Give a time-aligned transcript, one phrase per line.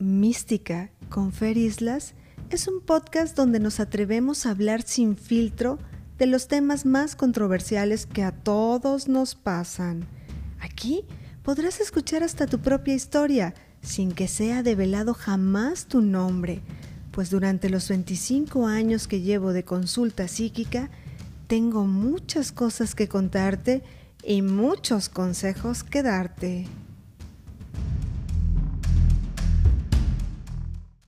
[0.00, 2.14] Mística con Fer Islas
[2.48, 5.78] es un podcast donde nos atrevemos a hablar sin filtro
[6.16, 10.06] de los temas más controversiales que a todos nos pasan.
[10.58, 11.04] Aquí
[11.42, 13.52] podrás escuchar hasta tu propia historia
[13.82, 16.62] sin que sea develado jamás tu nombre,
[17.10, 20.88] pues durante los 25 años que llevo de consulta psíquica,
[21.46, 23.82] tengo muchas cosas que contarte
[24.24, 26.66] y muchos consejos que darte.